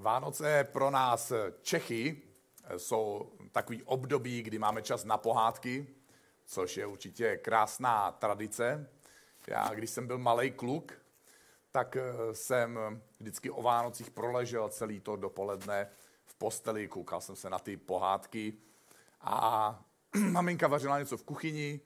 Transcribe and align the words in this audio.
Vánoce 0.00 0.64
pro 0.64 0.90
nás 0.90 1.32
Čechy 1.62 2.22
jsou 2.76 3.32
takový 3.52 3.82
období, 3.82 4.42
kdy 4.42 4.58
máme 4.58 4.82
čas 4.82 5.04
na 5.04 5.18
pohádky, 5.18 5.86
což 6.44 6.76
je 6.76 6.86
určitě 6.86 7.36
krásná 7.36 8.12
tradice. 8.12 8.88
Já, 9.46 9.74
když 9.74 9.90
jsem 9.90 10.06
byl 10.06 10.18
malý 10.18 10.50
kluk, 10.50 10.92
tak 11.72 11.96
jsem 12.32 12.78
vždycky 13.20 13.50
o 13.50 13.62
Vánocích 13.62 14.10
proležel 14.10 14.68
celý 14.68 15.00
to 15.00 15.16
dopoledne 15.16 15.90
v 16.24 16.34
posteli, 16.34 16.88
koukal 16.88 17.20
jsem 17.20 17.36
se 17.36 17.50
na 17.50 17.58
ty 17.58 17.76
pohádky 17.76 18.54
a 19.20 19.84
maminka 20.30 20.68
vařila 20.68 20.98
něco 20.98 21.16
v 21.16 21.24
kuchyni, 21.24 21.80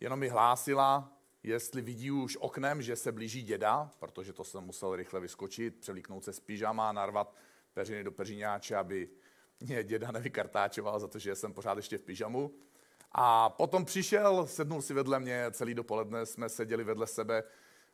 jenom 0.00 0.18
mi 0.18 0.28
hlásila, 0.28 1.12
jestli 1.42 1.82
vidí 1.82 2.10
už 2.10 2.36
oknem, 2.40 2.82
že 2.82 2.96
se 2.96 3.12
blíží 3.12 3.42
děda, 3.42 3.90
protože 3.98 4.32
to 4.32 4.44
jsem 4.44 4.64
musel 4.64 4.96
rychle 4.96 5.20
vyskočit, 5.20 5.80
převlíknout 5.80 6.24
se 6.24 6.32
z 6.32 6.40
pyžama, 6.40 6.92
narvat 6.92 7.34
peřiny 7.74 8.04
do 8.04 8.12
peřiňáče, 8.12 8.76
aby 8.76 9.08
mě 9.60 9.84
děda 9.84 10.10
nevykartáčoval 10.10 11.00
za 11.00 11.08
to, 11.08 11.18
že 11.18 11.34
jsem 11.34 11.52
pořád 11.52 11.76
ještě 11.76 11.98
v 11.98 12.02
pyžamu. 12.02 12.54
A 13.12 13.50
potom 13.50 13.84
přišel, 13.84 14.46
sednul 14.46 14.82
si 14.82 14.94
vedle 14.94 15.20
mě, 15.20 15.46
celý 15.50 15.74
dopoledne 15.74 16.26
jsme 16.26 16.48
seděli 16.48 16.84
vedle 16.84 17.06
sebe 17.06 17.44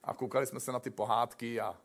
a 0.04 0.14
koukali 0.14 0.46
jsme 0.46 0.60
se 0.60 0.72
na 0.72 0.80
ty 0.80 0.90
pohádky 0.90 1.60
a 1.60 1.76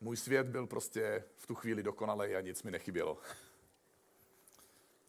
můj 0.00 0.16
svět 0.16 0.46
byl 0.46 0.66
prostě 0.66 1.24
v 1.36 1.46
tu 1.46 1.54
chvíli 1.54 1.82
dokonalý 1.82 2.34
a 2.34 2.40
nic 2.40 2.62
mi 2.62 2.70
nechybělo. 2.70 3.18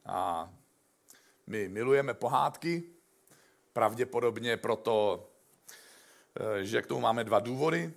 A 0.05 0.49
my 1.48 1.68
milujeme 1.68 2.13
pohádky, 2.13 2.84
pravděpodobně 3.73 4.57
proto, 4.57 5.30
že 6.62 6.82
k 6.82 6.88
tomu 6.88 7.02
máme 7.02 7.24
dva 7.24 7.40
důvody. 7.40 7.94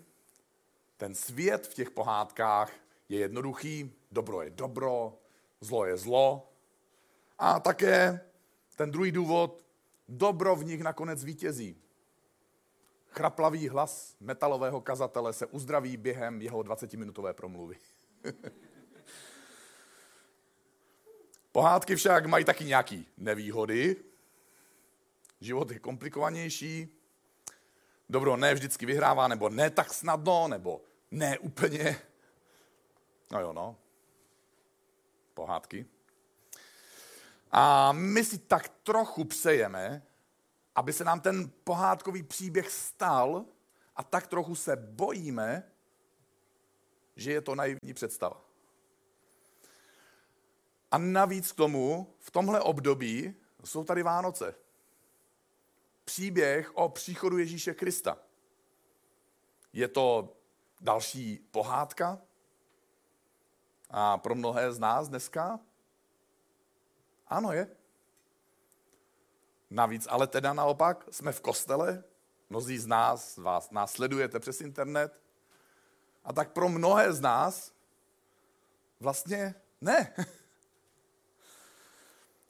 Ten 0.97 1.15
svět 1.15 1.67
v 1.67 1.75
těch 1.75 1.91
pohádkách 1.91 2.73
je 3.09 3.19
jednoduchý, 3.19 3.93
dobro 4.13 4.43
je 4.43 4.51
dobro, 4.51 5.19
zlo 5.61 5.87
je 5.87 5.97
zlo. 5.97 6.53
A 7.39 7.61
také 7.61 8.21
ten 8.77 8.91
druhý 8.91 9.13
důvod, 9.13 9.65
dobro 10.09 10.57
v 10.57 10.65
nich 10.65 10.83
nakonec 10.83 11.25
vítězí. 11.25 11.77
Chraplavý 13.09 13.69
hlas 13.69 14.17
metalového 14.21 14.81
kazatele 14.81 15.33
se 15.33 15.47
uzdraví 15.47 15.97
během 15.97 16.43
jeho 16.43 16.61
20-minutové 16.63 17.33
promluvy. 17.33 17.77
Pohádky 21.53 21.97
však 21.97 22.27
mají 22.27 22.45
taky 22.45 22.65
nějaké 22.65 23.03
nevýhody. 23.17 23.97
Život 25.41 25.71
je 25.71 25.79
komplikovanější, 25.79 27.02
dobro 28.13 28.37
ne 28.37 28.55
vždycky 28.55 28.87
vyhrává, 28.87 29.29
nebo 29.29 29.49
ne 29.49 29.71
tak 29.71 29.95
snadno, 29.95 30.49
nebo 30.49 30.81
ne 31.11 31.39
úplně. 31.39 31.99
No 33.33 33.41
jo, 33.41 33.53
no. 33.53 33.77
Pohádky. 35.35 35.87
A 37.51 37.93
my 37.93 38.25
si 38.25 38.39
tak 38.39 38.69
trochu 38.69 39.25
přejeme, 39.25 40.03
aby 40.75 40.93
se 40.93 41.05
nám 41.05 41.21
ten 41.21 41.51
pohádkový 41.65 42.23
příběh 42.23 42.71
stal 42.71 43.45
a 43.97 44.05
tak 44.05 44.27
trochu 44.27 44.55
se 44.55 44.77
bojíme, 44.77 45.73
že 47.17 47.33
je 47.33 47.41
to 47.41 47.55
naivní 47.55 47.95
představa. 47.95 48.45
A 50.91 50.99
navíc 50.99 51.53
k 51.53 51.57
tomu, 51.57 52.15
v 52.19 52.31
tomhle 52.31 52.61
období 52.61 53.35
jsou 53.65 53.85
tady 53.85 54.03
Vánoce 54.03 54.55
příběh 56.05 56.77
o 56.77 56.89
příchodu 56.89 57.39
Ježíše 57.39 57.75
Krista. 57.75 58.19
Je 59.73 59.89
to 59.89 60.37
další 60.81 61.49
pohádka 61.51 62.19
a 63.91 64.19
pro 64.19 64.35
mnohé 64.35 64.73
z 64.73 64.79
nás 64.79 65.09
dneska 65.09 65.61
ano 67.27 67.53
je. 67.53 67.77
Navíc 69.71 70.07
ale 70.11 70.27
teda 70.27 70.53
naopak 70.53 71.05
jsme 71.11 71.33
v 71.33 71.41
kostele, 71.41 72.05
mnozí 72.51 72.79
z 72.79 72.87
nás, 72.87 73.37
vás 73.37 73.71
následujete 73.71 74.41
přes 74.41 74.61
internet, 74.61 75.21
a 76.25 76.33
tak 76.33 76.53
pro 76.53 76.69
mnohé 76.69 77.13
z 77.13 77.21
nás 77.21 77.73
vlastně 79.01 79.55
ne. 79.81 80.15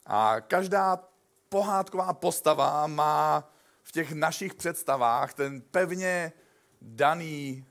A 0.05 0.41
každá 0.41 1.09
pohádková 1.53 2.13
postava 2.13 2.87
má 2.87 3.49
v 3.83 3.91
těch 3.91 4.11
našich 4.11 4.53
představách 4.53 5.33
ten 5.33 5.61
pevně 5.61 6.33
daný 6.81 7.65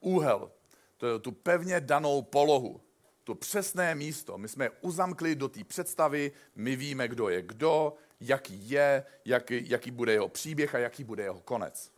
úhel, 0.00 0.50
to 0.96 1.18
tu 1.18 1.32
pevně 1.32 1.80
danou 1.80 2.22
polohu, 2.22 2.80
to 3.24 3.34
přesné 3.34 3.94
místo. 3.94 4.38
My 4.38 4.48
jsme 4.48 4.70
uzamkli 4.70 5.34
do 5.34 5.48
té 5.48 5.64
představy, 5.64 6.32
my 6.54 6.76
víme, 6.76 7.08
kdo 7.08 7.28
je 7.28 7.42
kdo, 7.42 7.94
jaký 8.20 8.70
je, 8.70 9.04
jaký, 9.24 9.70
jaký 9.70 9.90
bude 9.90 10.12
jeho 10.12 10.28
příběh 10.28 10.74
a 10.74 10.78
jaký 10.78 11.04
bude 11.04 11.22
jeho 11.22 11.40
konec. 11.40 11.92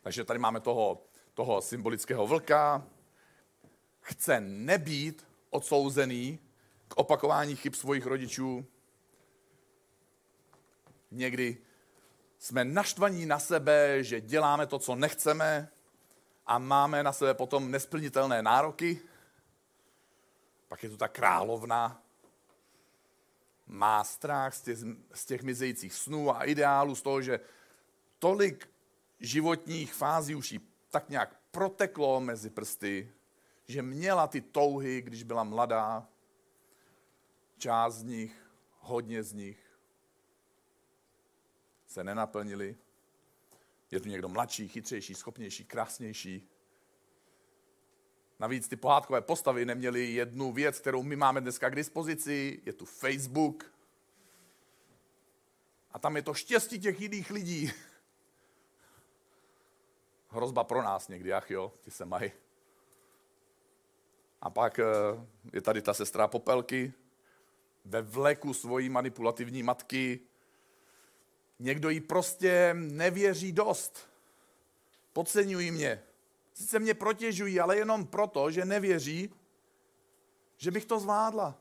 Takže 0.00 0.24
tady 0.24 0.38
máme 0.38 0.60
toho, 0.60 1.02
toho 1.34 1.62
symbolického 1.62 2.26
vlka, 2.26 2.82
chce 4.00 4.40
nebýt 4.40 5.26
odsouzený 5.50 6.38
k 6.88 6.96
opakování 6.96 7.56
chyb 7.56 7.74
svých 7.74 8.06
rodičů, 8.06 8.66
Někdy 11.16 11.58
jsme 12.38 12.64
naštvaní 12.64 13.26
na 13.26 13.38
sebe, 13.38 14.04
že 14.04 14.20
děláme 14.20 14.66
to, 14.66 14.78
co 14.78 14.94
nechceme 14.94 15.68
a 16.46 16.58
máme 16.58 17.02
na 17.02 17.12
sebe 17.12 17.34
potom 17.34 17.70
nesplnitelné 17.70 18.42
nároky. 18.42 19.00
Pak 20.68 20.82
je 20.82 20.90
tu 20.90 20.96
ta 20.96 21.08
královna, 21.08 22.02
má 23.66 24.04
strach 24.04 24.54
z 24.54 24.60
těch, 24.60 24.78
z 25.14 25.24
těch 25.24 25.42
mizejících 25.42 25.94
snů 25.94 26.36
a 26.36 26.44
ideálů, 26.44 26.94
z 26.94 27.02
toho, 27.02 27.22
že 27.22 27.40
tolik 28.18 28.68
životních 29.20 29.94
fází 29.94 30.34
už 30.34 30.52
jí 30.52 30.60
tak 30.90 31.08
nějak 31.08 31.40
proteklo 31.50 32.20
mezi 32.20 32.50
prsty, 32.50 33.12
že 33.64 33.82
měla 33.82 34.26
ty 34.26 34.40
touhy, 34.40 35.02
když 35.02 35.22
byla 35.22 35.44
mladá, 35.44 36.08
část 37.58 37.94
z 37.94 38.02
nich, 38.02 38.50
hodně 38.78 39.22
z 39.22 39.32
nich 39.32 39.65
se 41.86 42.04
nenaplnili. 42.04 42.76
Je 43.90 44.00
tu 44.00 44.08
někdo 44.08 44.28
mladší, 44.28 44.68
chytřejší, 44.68 45.14
schopnější, 45.14 45.64
krásnější. 45.64 46.48
Navíc 48.38 48.68
ty 48.68 48.76
pohádkové 48.76 49.20
postavy 49.20 49.64
neměly 49.64 50.04
jednu 50.04 50.52
věc, 50.52 50.78
kterou 50.78 51.02
my 51.02 51.16
máme 51.16 51.40
dneska 51.40 51.70
k 51.70 51.74
dispozici, 51.74 52.62
je 52.66 52.72
tu 52.72 52.84
Facebook. 52.84 53.72
A 55.92 55.98
tam 55.98 56.16
je 56.16 56.22
to 56.22 56.34
štěstí 56.34 56.80
těch 56.80 57.00
jiných 57.00 57.30
lidí. 57.30 57.72
Hrozba 60.28 60.64
pro 60.64 60.82
nás 60.82 61.08
někdy, 61.08 61.32
ach 61.32 61.50
jo, 61.50 61.72
ti 61.80 61.90
se 61.90 62.04
mají. 62.04 62.32
A 64.40 64.50
pak 64.50 64.78
eh, 64.78 64.84
je 65.52 65.60
tady 65.60 65.82
ta 65.82 65.94
sestra 65.94 66.28
Popelky 66.28 66.92
ve 67.84 68.02
vleku 68.02 68.54
svojí 68.54 68.88
manipulativní 68.88 69.62
matky, 69.62 70.20
Někdo 71.58 71.90
jí 71.90 72.00
prostě 72.00 72.74
nevěří 72.74 73.52
dost. 73.52 74.08
Podceňují 75.12 75.70
mě. 75.70 76.02
Sice 76.54 76.78
mě 76.78 76.94
protěžují, 76.94 77.60
ale 77.60 77.76
jenom 77.76 78.06
proto, 78.06 78.50
že 78.50 78.64
nevěří, 78.64 79.34
že 80.56 80.70
bych 80.70 80.84
to 80.84 81.00
zvládla. 81.00 81.58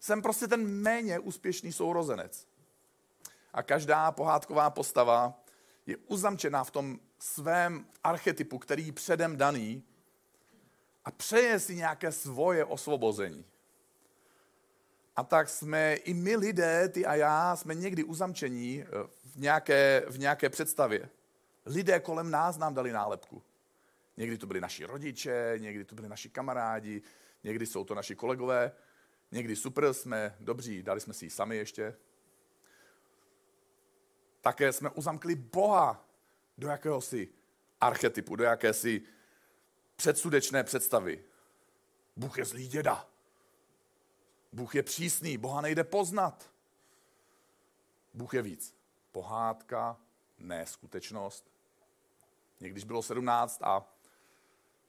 Jsem 0.00 0.22
prostě 0.22 0.48
ten 0.48 0.66
méně 0.66 1.18
úspěšný 1.18 1.72
sourozenec. 1.72 2.48
A 3.52 3.62
každá 3.62 4.12
pohádková 4.12 4.70
postava 4.70 5.44
je 5.86 5.96
uzamčená 5.96 6.64
v 6.64 6.70
tom 6.70 7.00
svém 7.18 7.86
archetypu, 8.04 8.58
který 8.58 8.86
je 8.86 8.92
předem 8.92 9.36
daný 9.36 9.82
a 11.04 11.10
přeje 11.10 11.60
si 11.60 11.76
nějaké 11.76 12.12
svoje 12.12 12.64
osvobození. 12.64 13.44
A 15.20 15.24
tak 15.24 15.48
jsme 15.48 15.94
i 15.94 16.14
my 16.14 16.36
lidé, 16.36 16.88
ty 16.88 17.06
a 17.06 17.14
já, 17.14 17.56
jsme 17.56 17.74
někdy 17.74 18.04
uzamčení 18.04 18.82
eh, 18.82 18.86
v 19.24 19.36
nějaké, 19.36 20.02
v 20.08 20.18
nějaké 20.18 20.48
představě. 20.48 21.08
Lidé 21.66 22.00
kolem 22.00 22.30
nás 22.30 22.58
nám 22.58 22.74
dali 22.74 22.92
nálepku. 22.92 23.42
Někdy 24.16 24.38
to 24.38 24.46
byli 24.46 24.60
naši 24.60 24.84
rodiče, 24.84 25.54
někdy 25.58 25.84
to 25.84 25.94
byli 25.94 26.08
naši 26.08 26.28
kamarádi, 26.28 27.02
někdy 27.44 27.66
jsou 27.66 27.84
to 27.84 27.94
naši 27.94 28.14
kolegové, 28.14 28.72
někdy 29.32 29.56
super, 29.56 29.94
jsme 29.94 30.36
dobří, 30.40 30.82
dali 30.82 31.00
jsme 31.00 31.14
si 31.14 31.26
ji 31.26 31.30
sami 31.30 31.56
ještě. 31.56 31.96
Také 34.40 34.72
jsme 34.72 34.90
uzamkli 34.90 35.34
Boha 35.34 36.08
do 36.58 36.68
jakéhosi 36.68 37.28
archetypu, 37.80 38.36
do 38.36 38.44
jakési 38.44 39.02
předsudečné 39.96 40.64
představy. 40.64 41.24
Bůh 42.16 42.38
je 42.38 42.44
zlý 42.44 42.68
děda. 42.68 43.10
Bůh 44.52 44.74
je 44.74 44.82
přísný, 44.82 45.38
Boha 45.38 45.60
nejde 45.60 45.84
poznat. 45.84 46.50
Bůh 48.14 48.34
je 48.34 48.42
víc. 48.42 48.74
Pohádka, 49.12 49.96
ne 50.38 50.66
skutečnost. 50.66 51.50
Někdyž 52.60 52.84
bylo 52.84 53.02
17 53.02 53.62
a 53.62 53.94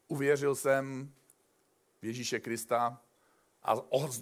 uvěřil 0.08 0.56
jsem 0.56 1.14
v 2.02 2.06
Ježíše 2.06 2.40
Krista 2.40 3.02
a 3.64 3.74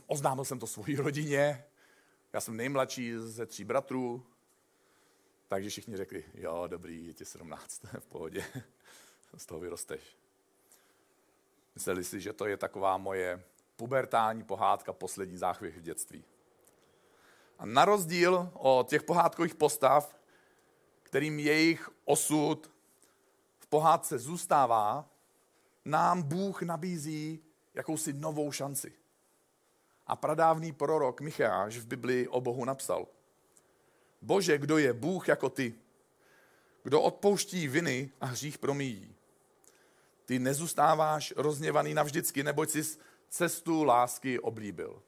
oznámil 0.07 0.45
jsem 0.45 0.59
to 0.59 0.68
svojí 0.68 0.95
rodině. 0.95 1.65
Já 2.33 2.42
jsem 2.42 2.57
nejmladší 2.57 3.13
ze 3.18 3.45
tří 3.45 3.63
bratrů, 3.63 4.25
takže 5.47 5.69
všichni 5.69 5.97
řekli, 5.97 6.24
jo, 6.33 6.63
dobrý, 6.68 7.07
je 7.07 7.13
ti 7.13 7.25
17, 7.25 7.81
v 8.00 8.06
pohodě, 8.06 8.45
z 9.38 9.45
toho 9.45 9.59
vyrosteš. 9.59 10.01
Mysleli 11.75 12.03
si, 12.03 12.21
že 12.21 12.33
to 12.33 12.45
je 12.45 12.57
taková 12.57 12.97
moje 12.97 13.44
pubertální 13.80 14.44
pohádka, 14.44 14.94
poslední 14.94 15.38
záchvěv 15.38 15.76
v 15.76 15.81
dětství. 15.81 16.24
A 17.60 17.66
na 17.66 17.86
rozdíl 17.86 18.52
od 18.54 18.90
těch 18.90 19.04
pohádkových 19.04 19.56
postav, 19.56 20.16
kterým 21.04 21.40
jejich 21.40 21.90
osud 22.06 22.72
v 23.60 23.68
pohádce 23.68 24.20
zůstává, 24.20 25.10
nám 25.86 26.22
Bůh 26.22 26.62
nabízí 26.62 27.40
jakousi 27.74 28.14
novou 28.14 28.52
šanci. 28.52 28.94
A 30.08 30.16
pradávný 30.16 30.72
prorok 30.72 31.22
Micháš 31.22 31.78
v 31.78 31.88
Biblii 31.88 32.28
o 32.28 32.42
Bohu 32.42 32.66
napsal. 32.66 33.08
Bože, 34.22 34.58
kdo 34.58 34.78
je 34.78 34.94
Bůh 34.94 35.28
jako 35.28 35.50
ty? 35.50 35.76
Kdo 36.84 37.02
odpouští 37.02 37.68
viny 37.68 38.12
a 38.22 38.26
hřích 38.26 38.58
promíjí? 38.58 39.16
Ty 40.26 40.40
nezůstáváš 40.40 41.34
rozněvaný 41.38 41.94
navždycky, 41.94 42.44
neboť 42.44 42.70
jsi 42.70 43.00
cestu 43.30 43.84
lásky 43.84 44.40
oblíbil. 44.40 45.04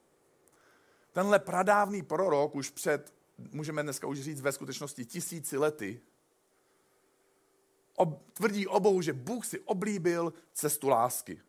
Tenhle 1.11 1.39
pradávný 1.39 2.03
prorok 2.03 2.55
už 2.55 2.69
před, 2.69 3.13
můžeme 3.37 3.83
dneska 3.83 4.07
už 4.07 4.21
říct 4.21 4.41
ve 4.41 4.51
skutečnosti 4.51 5.05
tisíci 5.05 5.57
lety, 5.57 6.01
ob, 7.95 8.31
tvrdí 8.33 8.67
o 8.67 8.79
Bohu, 8.79 9.01
že 9.01 9.13
Bůh 9.13 9.45
si 9.45 9.59
oblíbil 9.59 10.33
cestu 10.53 10.89
lásky. 10.89 11.41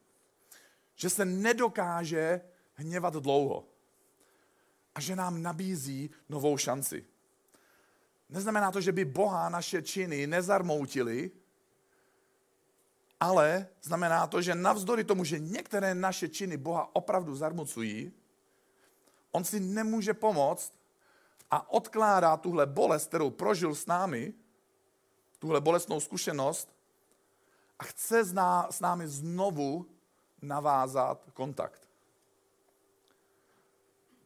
Že 0.95 1.11
se 1.11 1.25
nedokáže 1.25 2.41
hněvat 2.75 3.15
dlouho. 3.15 3.69
A 4.95 5.01
že 5.01 5.17
nám 5.17 5.43
nabízí 5.43 6.11
novou 6.29 6.57
šanci. 6.57 7.05
Neznamená 8.29 8.73
to, 8.73 8.81
že 8.81 8.93
by 8.93 9.05
Boha 9.05 9.49
naše 9.49 9.83
činy 9.83 10.27
nezarmoutili, 10.27 11.31
ale 13.23 13.67
znamená 13.83 14.27
to, 14.27 14.43
že 14.43 14.55
navzdory 14.55 15.05
tomu, 15.05 15.25
že 15.25 15.39
některé 15.39 15.95
naše 15.95 16.29
činy 16.29 16.57
Boha 16.57 16.91
opravdu 16.97 17.37
zarmucují, 17.37 18.13
on 19.31 19.45
si 19.45 19.61
nemůže 19.61 20.15
pomoct 20.15 20.73
a 21.51 21.71
odkládá 21.71 22.37
tuhle 22.37 22.67
bolest, 22.67 23.09
kterou 23.09 23.31
prožil 23.31 23.75
s 23.75 23.87
námi, 23.87 24.35
tuhle 25.39 25.61
bolestnou 25.61 26.01
zkušenost 26.01 26.75
a 27.79 27.85
chce 27.85 28.25
s 28.71 28.81
námi 28.81 29.09
znovu 29.09 29.87
navázat 30.43 31.31
kontakt. 31.33 31.89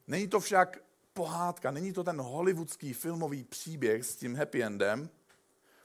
Není 0.07 0.29
to 0.29 0.41
však 0.41 0.79
pohádka, 1.13 1.71
není 1.71 1.93
to 1.93 2.05
ten 2.05 2.21
hollywoodský 2.21 2.93
filmový 2.93 3.45
příběh 3.45 4.05
s 4.05 4.17
tím 4.17 4.37
happy 4.37 4.63
endem, 4.63 5.11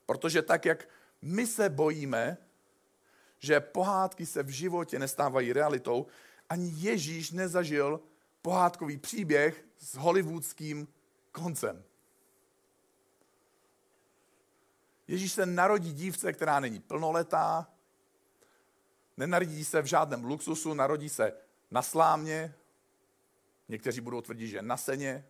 protože 0.06 0.42
tak, 0.42 0.66
jak 0.66 0.88
my 1.22 1.48
se 1.48 1.70
bojíme, 1.70 2.38
že 3.42 3.60
pohádky 3.60 4.26
se 4.26 4.44
v 4.44 4.50
životě 4.50 5.00
nestávají 5.00 5.54
realitou, 5.54 6.08
ani 6.50 6.72
Ježíš 6.76 7.32
nezažil 7.32 8.00
pohádkový 8.42 8.98
příběh 8.98 9.66
s 9.78 9.96
hollywoodským 9.96 10.88
koncem. 11.32 11.84
Ježíš 15.08 15.32
se 15.32 15.46
narodí 15.46 15.94
dívce, 15.94 16.34
která 16.34 16.60
není 16.60 16.80
plnoletá, 16.80 17.68
nenarodí 19.18 19.66
se 19.66 19.82
v 19.82 19.86
žádném 19.86 20.24
luxusu, 20.24 20.74
narodí 20.74 21.10
se 21.10 21.34
na 21.72 21.82
slámě, 21.82 22.56
někteří 23.68 24.02
budou 24.02 24.22
tvrdit, 24.22 24.48
že 24.48 24.62
na 24.62 24.78
seně, 24.78 25.26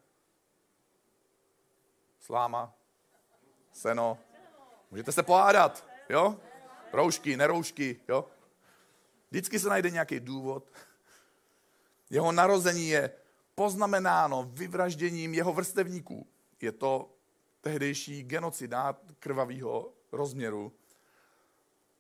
sláma, 2.19 2.73
seno, 3.73 4.17
můžete 4.91 5.11
se 5.11 5.23
pohádat, 5.23 5.85
jo? 6.09 6.39
Roušky, 6.93 7.37
neroušky, 7.37 7.99
jo? 8.07 8.27
Vždycky 9.31 9.59
se 9.59 9.69
najde 9.69 9.89
nějaký 9.89 10.19
důvod. 10.19 10.71
Jeho 12.09 12.31
narození 12.31 12.89
je 12.89 13.11
poznamenáno 13.55 14.49
vyvražděním 14.53 15.33
jeho 15.33 15.53
vrstevníků. 15.53 16.27
Je 16.61 16.71
to 16.71 17.13
tehdejší 17.61 18.23
genocida 18.23 18.97
krvavého 19.19 19.93
rozměru. 20.11 20.73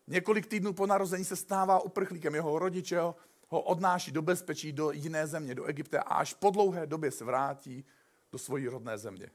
Několik 0.07 0.47
týdnů 0.47 0.73
po 0.73 0.87
narození 0.87 1.25
se 1.25 1.35
stává 1.35 1.79
uprchlíkem. 1.79 2.35
Jeho 2.35 2.59
rodiče 2.59 2.99
ho 3.47 3.61
odnáší 3.61 4.11
do 4.11 4.21
bezpečí 4.21 4.73
do 4.73 4.91
jiné 4.91 5.27
země, 5.27 5.55
do 5.55 5.65
Egypta 5.65 6.01
a 6.01 6.15
až 6.15 6.33
po 6.33 6.49
dlouhé 6.49 6.87
době 6.87 7.11
se 7.11 7.25
vrátí 7.25 7.85
do 8.31 8.37
svojí 8.37 8.67
rodné 8.67 8.97
země. 8.97 9.31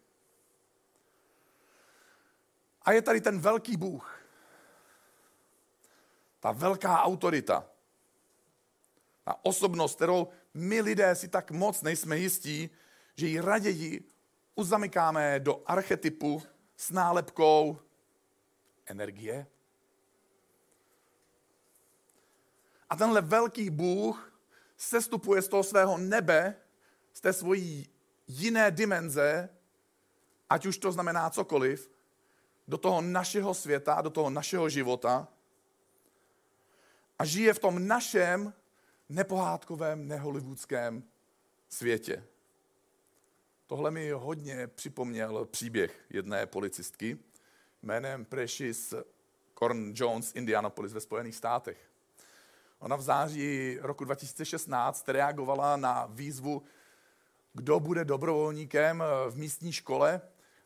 A 2.82 2.92
je 2.92 3.02
tady 3.02 3.20
ten 3.20 3.40
velký 3.40 3.76
Bůh, 3.76 4.25
ta 6.46 6.52
velká 6.52 7.02
autorita, 7.02 7.66
ta 9.24 9.36
osobnost, 9.42 9.96
kterou 9.96 10.28
my 10.54 10.80
lidé 10.80 11.14
si 11.14 11.28
tak 11.28 11.50
moc 11.50 11.82
nejsme 11.82 12.18
jistí, 12.18 12.70
že 13.14 13.26
ji 13.26 13.40
raději 13.40 14.10
uzamykáme 14.54 15.40
do 15.40 15.62
archetypu 15.66 16.42
s 16.76 16.90
nálepkou 16.90 17.78
energie. 18.86 19.46
A 22.90 22.96
tenhle 22.96 23.20
velký 23.20 23.70
Bůh 23.70 24.32
sestupuje 24.76 25.42
z 25.42 25.48
toho 25.48 25.62
svého 25.62 25.98
nebe, 25.98 26.54
z 27.12 27.20
té 27.20 27.32
svojí 27.32 27.88
jiné 28.26 28.70
dimenze, 28.70 29.48
ať 30.50 30.66
už 30.66 30.78
to 30.78 30.92
znamená 30.92 31.30
cokoliv, 31.30 31.90
do 32.68 32.78
toho 32.78 33.00
našeho 33.00 33.54
světa, 33.54 34.00
do 34.00 34.10
toho 34.10 34.30
našeho 34.30 34.68
života 34.68 35.28
a 37.18 37.24
žije 37.24 37.54
v 37.54 37.58
tom 37.58 37.86
našem 37.86 38.52
nepohádkovém, 39.08 40.08
nehollywoodském 40.08 41.04
světě. 41.68 42.24
Tohle 43.66 43.90
mi 43.90 44.10
hodně 44.10 44.66
připomněl 44.66 45.44
příběh 45.44 46.04
jedné 46.10 46.46
policistky 46.46 47.18
jménem 47.82 48.24
Precious 48.24 48.94
Corn 49.58 49.92
Jones 49.94 50.32
Indianapolis 50.34 50.92
ve 50.92 51.00
Spojených 51.00 51.34
státech. 51.34 51.90
Ona 52.78 52.96
v 52.96 53.02
září 53.02 53.78
roku 53.80 54.04
2016 54.04 55.08
reagovala 55.08 55.76
na 55.76 56.06
výzvu, 56.06 56.62
kdo 57.52 57.80
bude 57.80 58.04
dobrovolníkem 58.04 59.04
v 59.30 59.36
místní 59.36 59.72
škole 59.72 60.20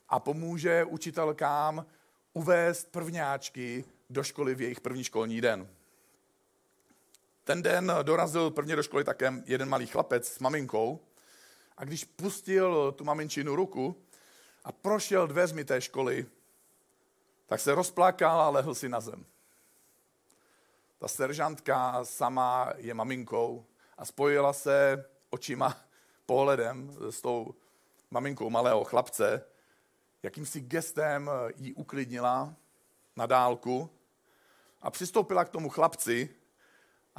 a 0.09 0.21
pomůže 0.21 0.85
učitelkám 0.85 1.87
uvést 2.33 2.93
prvňáčky 2.93 3.85
do 4.11 4.23
školy 4.23 4.55
v 4.55 4.61
jejich 4.61 4.81
první 4.81 5.05
školní 5.05 5.41
den. 5.41 5.69
Ten 7.51 7.63
den 7.63 7.93
dorazil 8.03 8.51
prvně 8.51 8.77
do 8.77 8.83
školy 8.83 9.05
také 9.05 9.33
jeden 9.45 9.69
malý 9.69 9.87
chlapec 9.87 10.29
s 10.29 10.39
maminkou 10.39 11.01
a 11.77 11.85
když 11.85 12.05
pustil 12.05 12.93
tu 12.93 13.05
maminčinu 13.05 13.57
ruku 13.57 14.07
a 14.65 14.73
prošel 14.73 15.27
dveřmi 15.27 15.65
té 15.65 15.81
školy, 15.81 16.27
tak 17.47 17.61
se 17.61 17.75
rozplakal 17.75 18.41
a 18.41 18.49
lehl 18.49 18.75
si 18.75 18.89
na 18.89 19.01
zem. 19.01 19.27
Ta 20.99 21.09
seržantka 21.09 22.05
sama 22.05 22.73
je 22.77 22.95
maminkou 22.95 23.67
a 23.99 24.05
spojila 24.05 24.53
se 24.53 25.05
očima, 25.31 25.77
pohledem 26.27 26.97
s 27.11 27.21
tou 27.21 27.55
maminkou 28.11 28.51
malého 28.51 28.85
chlapce, 28.85 29.45
jakýmsi 30.23 30.61
gestem 30.61 31.31
ji 31.57 31.75
uklidnila 31.75 32.55
na 33.17 33.27
dálku 33.27 33.91
a 34.83 34.91
přistoupila 34.91 35.45
k 35.45 35.49
tomu 35.49 35.69
chlapci 35.69 36.40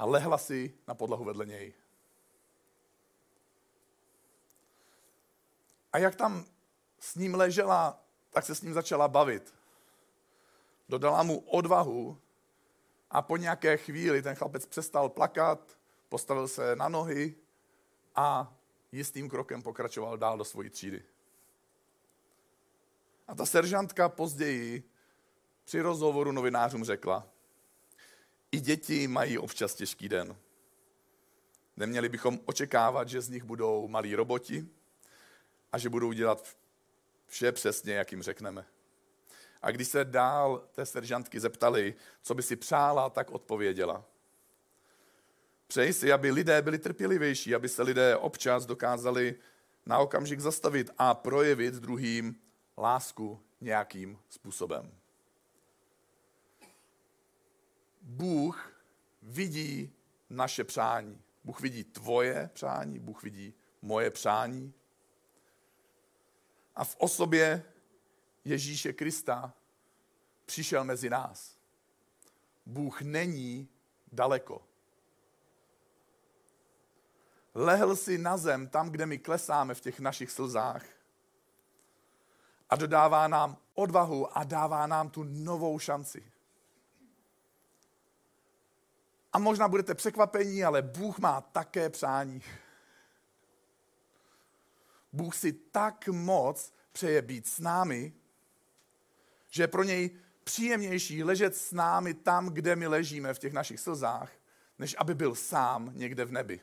a 0.02 0.06
lehla 0.06 0.38
si 0.38 0.74
na 0.88 0.96
podlahu 0.96 1.24
vedle 1.24 1.46
něj. 1.46 1.74
A 5.94 5.98
jak 5.98 6.16
tam 6.16 6.46
s 7.00 7.16
ním 7.16 7.36
ležela, 7.36 8.04
tak 8.30 8.46
se 8.46 8.56
s 8.56 8.62
ním 8.62 8.74
začala 8.74 9.08
bavit. 9.08 9.54
Dodala 10.90 11.24
mu 11.24 11.40
odvahu 11.40 12.22
a 13.12 13.22
po 13.22 13.38
nějaké 13.38 13.78
chvíli 13.78 14.22
ten 14.22 14.36
chlapec 14.36 14.66
přestal 14.66 15.10
plakat, 15.10 15.78
postavil 16.10 16.48
se 16.48 16.76
na 16.76 16.90
nohy 16.90 17.36
a 18.16 18.54
jistým 18.92 19.30
krokem 19.30 19.62
pokračoval 19.62 20.18
dál 20.18 20.38
do 20.38 20.46
svojí 20.46 20.70
třídy. 20.70 21.04
A 23.28 23.36
ta 23.36 23.46
seržantka 23.46 24.10
později 24.10 24.90
při 25.66 25.82
rozhovoru 25.82 26.32
novinářům 26.32 26.84
řekla, 26.84 27.31
i 28.52 28.60
děti 28.60 29.08
mají 29.08 29.38
občas 29.38 29.76
těžký 29.76 30.10
den. 30.10 30.36
Neměli 31.78 32.10
bychom 32.10 32.40
očekávat, 32.46 33.10
že 33.10 33.22
z 33.22 33.30
nich 33.30 33.44
budou 33.44 33.88
malí 33.88 34.16
roboti 34.16 34.68
a 35.72 35.78
že 35.78 35.90
budou 35.90 36.12
dělat 36.12 36.58
vše 37.28 37.52
přesně, 37.52 37.94
jak 37.94 38.12
jim 38.12 38.22
řekneme. 38.22 38.66
A 39.62 39.72
když 39.72 39.88
se 39.88 40.06
dál 40.06 40.68
té 40.72 40.86
seržantky 40.86 41.40
zeptali, 41.40 41.96
co 42.22 42.36
by 42.36 42.44
si 42.44 42.56
přála, 42.56 43.10
tak 43.10 43.32
odpověděla. 43.32 44.06
Přeji 45.68 45.94
si, 45.94 46.12
aby 46.12 46.32
lidé 46.32 46.62
byli 46.62 46.80
trpělivější, 46.80 47.56
aby 47.56 47.70
se 47.70 47.84
lidé 47.84 48.18
občas 48.18 48.66
dokázali 48.66 49.36
na 49.86 50.00
okamžik 50.00 50.40
zastavit 50.40 50.90
a 50.98 51.14
projevit 51.14 51.74
druhým 51.74 52.36
lásku 52.78 53.40
nějakým 53.62 54.20
způsobem. 54.30 55.01
Bůh 58.02 58.74
vidí 59.22 59.94
naše 60.30 60.64
přání. 60.64 61.22
Bůh 61.44 61.62
vidí 61.62 61.84
tvoje 61.84 62.50
přání, 62.54 63.00
Bůh 63.00 63.24
vidí 63.24 63.54
moje 63.82 64.12
přání. 64.12 64.74
A 66.76 66.84
v 66.84 66.96
osobě 67.00 67.64
Ježíše 68.46 68.94
Krista 68.94 69.54
přišel 70.46 70.84
mezi 70.84 71.10
nás. 71.10 71.58
Bůh 72.66 73.02
není 73.02 73.70
daleko. 74.12 74.68
Lehl 77.56 77.96
si 77.96 78.18
na 78.18 78.38
zem, 78.38 78.68
tam, 78.68 78.90
kde 78.90 79.06
my 79.06 79.18
klesáme 79.18 79.74
v 79.74 79.82
těch 79.82 80.00
našich 80.00 80.32
slzách. 80.32 80.86
A 82.70 82.76
dodává 82.76 83.28
nám 83.28 83.58
odvahu 83.74 84.38
a 84.38 84.44
dává 84.44 84.88
nám 84.88 85.10
tu 85.10 85.24
novou 85.24 85.80
šanci. 85.80 86.32
A 89.34 89.40
možná 89.40 89.68
budete 89.68 89.96
překvapení, 89.96 90.64
ale 90.64 90.82
Bůh 90.82 91.20
má 91.20 91.42
také 91.42 91.90
přání. 91.90 92.42
Bůh 95.14 95.36
si 95.36 95.54
tak 95.54 96.08
moc 96.08 96.74
přeje 96.92 97.22
být 97.22 97.48
s 97.48 97.60
námi, 97.60 98.14
že 99.50 99.64
je 99.64 99.68
pro 99.68 99.84
něj 99.84 100.10
příjemnější 100.44 101.24
ležet 101.24 101.56
s 101.56 101.72
námi 101.72 102.14
tam, 102.14 102.50
kde 102.50 102.76
my 102.76 102.88
ležíme 102.88 103.34
v 103.34 103.40
těch 103.40 103.54
našich 103.54 103.80
slzách, 103.80 104.32
než 104.80 104.96
aby 105.00 105.16
byl 105.16 105.36
sám 105.36 105.92
někde 105.94 106.26
v 106.26 106.32
nebi. 106.32 106.62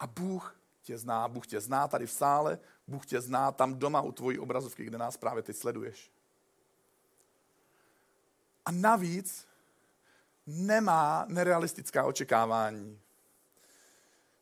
A 0.00 0.06
Bůh 0.06 0.56
tě 0.82 0.98
zná, 0.98 1.28
Bůh 1.28 1.46
tě 1.46 1.60
zná 1.60 1.88
tady 1.88 2.06
v 2.06 2.12
sále, 2.12 2.58
Bůh 2.86 3.06
tě 3.06 3.20
zná 3.20 3.52
tam 3.52 3.78
doma 3.78 4.00
u 4.00 4.12
tvojí 4.12 4.38
obrazovky, 4.38 4.84
kde 4.84 4.98
nás 4.98 5.16
právě 5.16 5.42
teď 5.42 5.56
sleduješ. 5.56 6.12
A 8.64 8.72
navíc 8.72 9.46
nemá 10.46 11.24
nerealistická 11.28 12.04
očekávání. 12.04 13.00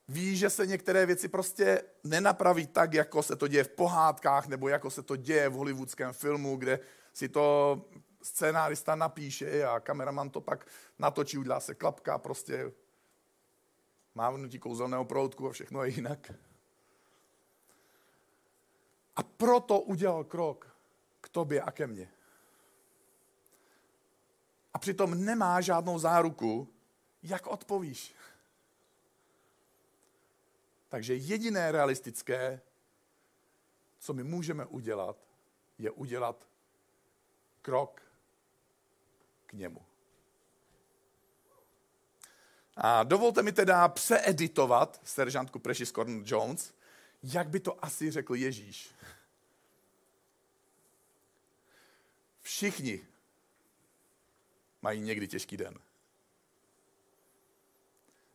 Ví, 0.08 0.36
že 0.36 0.50
se 0.50 0.66
některé 0.66 1.06
věci 1.06 1.28
prostě 1.28 1.82
nenapraví 2.04 2.66
tak, 2.66 2.94
jako 2.94 3.22
se 3.22 3.36
to 3.36 3.48
děje 3.48 3.64
v 3.64 3.68
pohádkách, 3.68 4.46
nebo 4.46 4.68
jako 4.68 4.90
se 4.90 5.02
to 5.02 5.16
děje 5.16 5.48
v 5.48 5.52
hollywoodském 5.52 6.12
filmu, 6.12 6.56
kde 6.56 6.80
si 7.12 7.28
to 7.28 7.76
scénárista 8.22 8.94
napíše 8.94 9.64
a 9.64 9.80
kameraman 9.80 10.30
to 10.30 10.40
pak 10.40 10.66
natočí, 10.98 11.38
udělá 11.38 11.60
se 11.60 11.74
klapka, 11.74 12.18
prostě 12.18 12.72
mávnutí 14.14 14.58
kouzelného 14.58 15.04
proutku 15.04 15.48
a 15.48 15.52
všechno 15.52 15.84
je 15.84 15.90
jinak. 15.90 16.32
A 19.16 19.22
proto 19.22 19.80
udělal 19.80 20.24
krok 20.24 20.76
k 21.20 21.28
tobě 21.28 21.62
a 21.62 21.70
ke 21.70 21.86
mně. 21.86 22.08
A 24.74 24.78
přitom 24.78 25.24
nemá 25.24 25.60
žádnou 25.60 25.98
záruku, 25.98 26.68
jak 27.22 27.46
odpovíš. 27.46 28.14
Takže 30.88 31.14
jediné 31.14 31.72
realistické, 31.72 32.60
co 33.98 34.12
my 34.12 34.24
můžeme 34.24 34.66
udělat, 34.66 35.16
je 35.78 35.90
udělat 35.90 36.48
krok 37.62 38.02
k 39.46 39.52
němu. 39.52 39.82
A 42.76 43.02
dovolte 43.02 43.42
mi 43.42 43.52
teda 43.52 43.88
přeeditovat 43.88 45.00
seržantku 45.04 45.58
Precious 45.58 45.92
Cornel 45.92 46.22
Jones, 46.26 46.74
jak 47.22 47.48
by 47.48 47.60
to 47.60 47.84
asi 47.84 48.10
řekl 48.10 48.34
Ježíš. 48.34 48.90
Všichni 52.40 53.09
mají 54.82 55.00
někdy 55.00 55.28
těžký 55.28 55.56
den. 55.56 55.78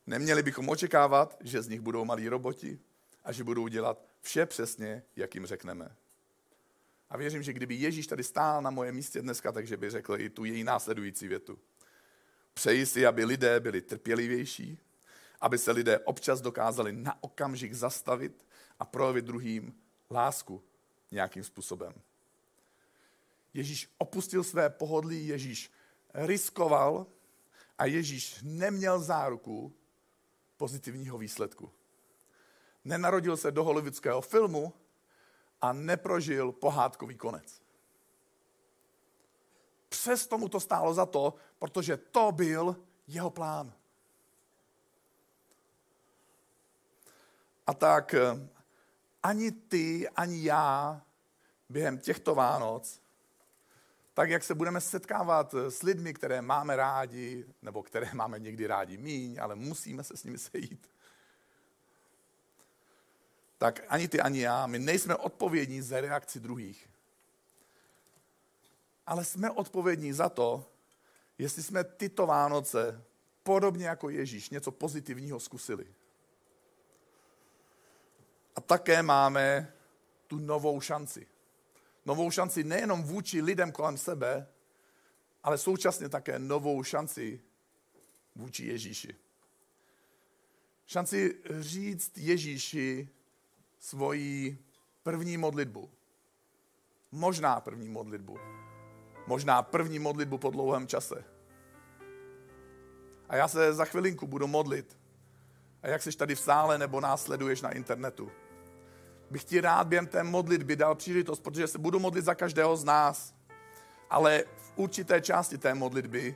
Neměli 0.08 0.44
bychom 0.44 0.70
očekávat, 0.70 1.38
že 1.42 1.62
z 1.62 1.68
nich 1.68 1.82
budou 1.82 2.06
malí 2.06 2.30
roboti 2.30 2.80
a 3.24 3.32
že 3.32 3.44
budou 3.44 3.68
dělat 3.68 4.06
vše 4.22 4.46
přesně, 4.46 5.04
jak 5.16 5.36
jim 5.36 5.46
řekneme. 5.46 5.96
A 7.10 7.18
věřím, 7.18 7.44
že 7.44 7.54
kdyby 7.54 7.76
Ježíš 7.76 8.08
tady 8.08 8.24
stál 8.24 8.62
na 8.62 8.70
mojem 8.70 8.96
místě 8.96 9.22
dneska, 9.22 9.52
takže 9.52 9.78
by 9.78 9.90
řekl 9.90 10.20
i 10.20 10.30
tu 10.30 10.46
její 10.46 10.64
následující 10.64 11.28
větu. 11.28 11.60
Přeji 12.54 12.86
si, 12.86 13.06
aby 13.06 13.26
lidé 13.26 13.60
byli 13.60 13.82
trpělivější, 13.82 14.80
aby 15.42 15.58
se 15.58 15.72
lidé 15.72 16.00
občas 16.00 16.42
dokázali 16.42 16.92
na 16.94 17.24
okamžik 17.24 17.74
zastavit 17.74 18.46
a 18.80 18.86
projevit 18.86 19.26
druhým 19.26 19.76
lásku 20.12 20.64
nějakým 21.12 21.44
způsobem. 21.44 21.94
Ježíš 23.54 23.90
opustil 23.98 24.44
své 24.44 24.70
pohodlí, 24.70 25.28
Ježíš 25.28 25.72
riskoval 26.16 27.08
a 27.78 27.86
Ježíš 27.86 28.40
neměl 28.44 29.00
záruku 29.00 29.74
pozitivního 30.58 31.18
výsledku. 31.18 31.72
Nenarodil 32.84 33.38
se 33.38 33.52
do 33.52 33.64
hollywoodského 33.64 34.22
filmu 34.22 34.74
a 35.62 35.74
neprožil 35.74 36.52
pohádkový 36.52 37.18
konec. 37.18 37.62
Přesto 39.90 40.38
mu 40.38 40.50
to 40.50 40.60
stálo 40.60 40.94
za 40.94 41.06
to, 41.06 41.34
protože 41.60 41.98
to 41.98 42.32
byl 42.32 42.76
jeho 43.08 43.30
plán. 43.30 43.74
A 47.68 47.74
tak 47.74 48.14
eh, 48.14 48.50
ani 49.24 49.52
ty, 49.52 50.10
ani 50.10 50.44
já 50.44 51.02
během 51.70 51.98
těchto 51.98 52.36
Vánoc 52.36 53.02
tak 54.16 54.30
jak 54.30 54.44
se 54.44 54.56
budeme 54.56 54.82
setkávat 54.82 55.54
s 55.54 55.82
lidmi, 55.82 56.14
které 56.14 56.42
máme 56.42 56.76
rádi, 56.76 57.46
nebo 57.62 57.84
které 57.84 58.10
máme 58.14 58.40
někdy 58.40 58.68
rádi 58.68 58.98
míň, 58.98 59.38
ale 59.42 59.56
musíme 59.56 60.04
se 60.04 60.18
s 60.18 60.24
nimi 60.24 60.38
sejít, 60.38 60.90
tak 63.58 63.82
ani 63.88 64.08
ty, 64.08 64.22
ani 64.22 64.40
já, 64.40 64.68
my 64.68 64.80
nejsme 64.80 65.16
odpovědní 65.16 65.82
za 65.82 66.02
reakci 66.02 66.40
druhých. 66.40 66.90
Ale 69.06 69.26
jsme 69.26 69.52
odpovědní 69.52 70.14
za 70.14 70.30
to, 70.30 70.72
jestli 71.38 71.64
jsme 71.64 71.84
tyto 71.84 72.28
Vánoce, 72.28 73.04
podobně 73.44 73.88
jako 73.88 74.10
Ježíš, 74.10 74.50
něco 74.50 74.72
pozitivního 74.72 75.40
zkusili. 75.40 75.86
A 78.56 78.62
také 78.62 79.04
máme 79.04 79.74
tu 80.28 80.40
novou 80.40 80.82
šanci 80.82 81.28
novou 82.06 82.32
šanci 82.32 82.64
nejenom 82.64 83.04
vůči 83.04 83.42
lidem 83.42 83.72
kolem 83.72 83.98
sebe, 83.98 84.48
ale 85.44 85.58
současně 85.58 86.10
také 86.10 86.40
novou 86.40 86.84
šanci 86.84 87.42
vůči 88.36 88.66
Ježíši. 88.66 89.16
Šanci 90.86 91.42
říct 91.60 92.18
Ježíši 92.18 93.10
svoji 93.80 94.58
první 95.04 95.38
modlitbu. 95.38 95.90
Možná 97.12 97.62
první 97.62 97.90
modlitbu. 97.90 98.38
Možná 99.28 99.62
první 99.62 100.00
modlitbu 100.00 100.38
po 100.38 100.50
dlouhém 100.50 100.88
čase. 100.88 101.24
A 103.30 103.36
já 103.36 103.48
se 103.48 103.74
za 103.74 103.86
chvilinku 103.86 104.28
budu 104.28 104.48
modlit. 104.48 104.98
A 105.82 105.88
jak 105.88 106.02
jsi 106.02 106.18
tady 106.18 106.36
v 106.36 106.40
sále 106.40 106.78
nebo 106.78 107.02
následuješ 107.02 107.62
na 107.62 107.72
internetu, 107.72 108.32
bych 109.32 109.44
ti 109.44 109.62
rád 109.62 109.88
během 109.88 110.08
té 110.08 110.24
modlitby 110.24 110.76
dal 110.76 110.96
příležitost, 110.96 111.40
protože 111.40 111.68
se 111.68 111.78
budu 111.78 112.00
modlit 112.00 112.26
za 112.26 112.36
každého 112.36 112.78
z 112.78 112.84
nás. 112.84 113.34
Ale 114.10 114.44
v 114.58 114.74
určité 114.76 115.22
části 115.22 115.58
té 115.58 115.74
modlitby 115.74 116.36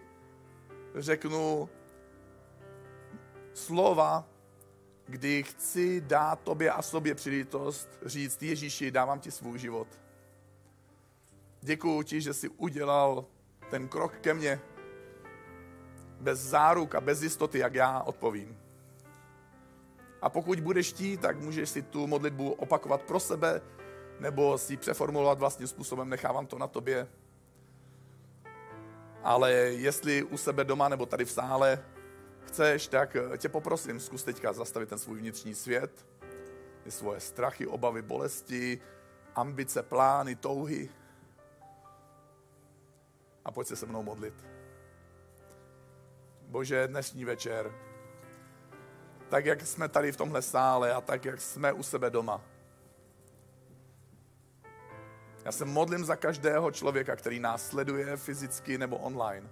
řeknu 0.96 1.69
slova, 3.53 4.27
kdy 5.05 5.43
chci 5.43 6.01
dát 6.01 6.39
tobě 6.39 6.72
a 6.72 6.81
sobě 6.81 7.15
příležitost 7.15 7.89
říct, 8.05 8.43
Ježíši, 8.43 8.91
dávám 8.91 9.19
ti 9.19 9.31
svůj 9.31 9.60
život. 9.60 9.88
Děkuji 11.62 12.03
ti, 12.03 12.22
že 12.22 12.34
jsi 12.34 12.50
udělal 12.50 13.25
ten 13.69 13.88
krok 13.88 14.19
ke 14.22 14.34
mně 14.34 14.60
bez 16.19 16.39
záruk 16.39 16.96
a 16.96 17.01
bez 17.01 17.22
jistoty, 17.22 17.60
jak 17.60 17.74
já 17.75 18.01
odpovím. 18.01 18.58
A 20.21 20.29
pokud 20.29 20.59
budeš 20.59 20.93
chtít, 20.93 21.21
tak 21.21 21.39
můžeš 21.39 21.69
si 21.69 21.81
tu 21.81 22.07
modlitbu 22.07 22.51
opakovat 22.51 23.01
pro 23.01 23.19
sebe, 23.19 23.61
nebo 24.19 24.57
si 24.57 24.73
ji 24.73 24.77
přeformulovat 24.77 25.39
vlastním 25.39 25.67
způsobem, 25.67 26.09
nechávám 26.09 26.47
to 26.47 26.57
na 26.57 26.67
tobě. 26.67 27.07
Ale 29.23 29.51
jestli 29.53 30.23
u 30.23 30.38
sebe 30.38 30.63
doma 30.63 30.89
nebo 30.89 31.05
tady 31.05 31.25
v 31.25 31.31
sále 31.31 31.83
chceš, 32.45 32.88
tak 32.88 33.17
tě 33.38 33.49
poprosím, 33.49 33.99
zkus 33.99 34.23
teďka 34.23 34.53
zastavit 34.53 34.89
ten 34.89 34.99
svůj 34.99 35.19
vnitřní 35.19 35.55
svět, 35.55 36.05
ty 36.83 36.91
svoje 36.91 37.19
strachy, 37.19 37.67
obavy, 37.67 38.01
bolesti, 38.01 38.81
ambice, 39.35 39.83
plány, 39.83 40.35
touhy. 40.35 40.89
A 43.45 43.51
pojď 43.51 43.67
se 43.67 43.75
se 43.75 43.85
mnou 43.85 44.03
modlit. 44.03 44.33
Bože, 46.41 46.88
dnešní 46.88 47.25
večer, 47.25 47.88
tak 49.29 49.45
jak 49.45 49.62
jsme 49.62 49.88
tady 49.88 50.12
v 50.12 50.17
tomhle 50.17 50.41
sále 50.41 50.93
a 50.93 51.01
tak 51.01 51.25
jak 51.25 51.41
jsme 51.41 51.74
u 51.74 51.83
sebe 51.83 52.09
doma. 52.09 52.41
Já 55.45 55.51
se 55.51 55.65
modlím 55.65 56.05
za 56.05 56.15
každého 56.15 56.71
člověka, 56.71 57.15
který 57.15 57.39
nás 57.39 57.67
sleduje 57.67 58.17
fyzicky 58.17 58.77
nebo 58.77 58.98
online. 58.98 59.50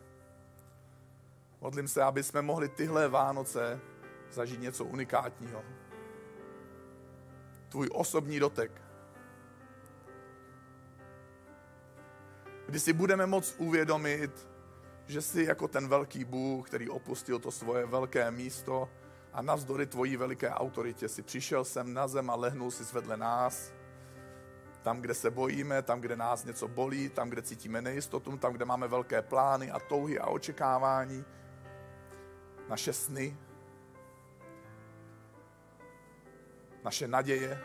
Modlím 1.62 1.88
se, 1.88 2.04
aby 2.04 2.24
jsme 2.24 2.42
mohli 2.42 2.70
tyhle 2.70 3.08
Vánoce 3.08 3.80
zažít 4.32 4.62
něco 4.62 4.86
unikátního. 4.86 5.64
Tvůj 7.70 7.90
osobní 7.92 8.40
dotek. 8.40 8.82
Kdy 12.66 12.80
si 12.80 12.94
budeme 12.94 13.26
moct 13.26 13.56
uvědomit, 13.58 14.48
že 15.08 15.22
jsi 15.22 15.44
jako 15.44 15.68
ten 15.68 15.88
velký 15.88 16.24
Bůh, 16.24 16.68
který 16.68 16.90
opustil 16.90 17.40
to 17.40 17.52
svoje 17.52 17.86
velké 17.86 18.32
místo 18.32 18.90
a 19.38 19.42
navzdory 19.42 19.86
tvojí 19.86 20.18
veliké 20.18 20.50
autoritě 20.50 21.10
si 21.10 21.22
přišel 21.22 21.66
sem 21.66 21.94
na 21.94 22.08
zem 22.08 22.30
a 22.30 22.36
lehnul 22.36 22.72
si 22.72 22.84
vedle 22.94 23.18
nás. 23.18 23.74
Tam, 24.82 25.02
kde 25.02 25.14
se 25.14 25.32
bojíme, 25.32 25.82
tam, 25.82 26.02
kde 26.02 26.16
nás 26.16 26.46
něco 26.46 26.68
bolí, 26.68 27.10
tam, 27.10 27.30
kde 27.30 27.42
cítíme 27.42 27.82
nejistotu, 27.82 28.38
tam, 28.38 28.54
kde 28.54 28.66
máme 28.66 28.88
velké 28.88 29.22
plány 29.22 29.72
a 29.72 29.80
touhy 29.80 30.20
a 30.20 30.28
očekávání, 30.28 31.26
naše 32.70 32.94
sny, 32.94 33.38
naše 36.84 37.08
naděje. 37.08 37.62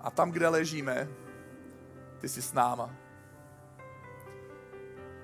A 0.00 0.10
tam, 0.10 0.30
kde 0.30 0.48
ležíme, 0.48 1.08
ty 2.18 2.28
jsi 2.28 2.42
s 2.42 2.52
náma. 2.52 2.94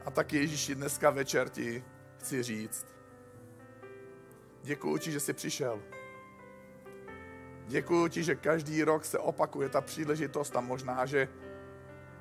A 0.04 0.10
tak 0.10 0.32
Ježíši, 0.32 0.74
dneska 0.74 1.10
večer 1.10 1.48
ti 1.48 1.84
chci 2.18 2.42
říct, 2.42 2.95
děkuji 4.66 4.98
ti, 4.98 5.12
že 5.12 5.20
jsi 5.20 5.32
přišel. 5.32 5.82
Děkuji 7.66 8.08
ti, 8.08 8.22
že 8.22 8.34
každý 8.34 8.84
rok 8.84 9.04
se 9.04 9.18
opakuje 9.18 9.68
ta 9.68 9.80
příležitost 9.80 10.56
a 10.56 10.60
možná, 10.60 11.06
že 11.06 11.28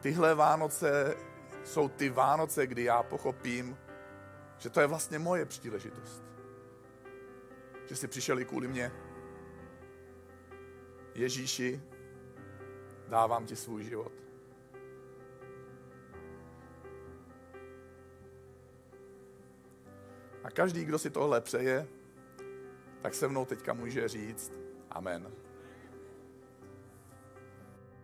tyhle 0.02 0.36
Vánoce 0.36 1.16
jsou 1.64 1.90
ty 1.90 2.10
Vánoce, 2.10 2.68
kdy 2.68 2.84
já 2.84 3.04
pochopím, 3.04 3.78
že 4.58 4.70
to 4.70 4.82
je 4.82 4.88
vlastně 4.88 5.20
moje 5.20 5.46
příležitost. 5.46 6.24
Že 7.86 7.96
jsi 7.96 8.08
přišel 8.08 8.40
i 8.40 8.46
kvůli 8.46 8.68
mě. 8.68 8.92
Ježíši, 11.16 11.82
dávám 13.08 13.46
ti 13.46 13.56
svůj 13.56 13.84
život. 13.84 14.12
A 20.44 20.52
každý, 20.52 20.86
kdo 20.86 21.00
si 21.00 21.10
tohle 21.10 21.42
přeje, 21.42 21.88
tak 23.06 23.14
se 23.14 23.28
mnou 23.28 23.46
teďka 23.46 23.74
může 23.74 24.08
říct 24.08 24.54
Amen. 24.90 25.32